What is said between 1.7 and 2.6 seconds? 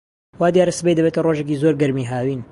گەرمی هاوین.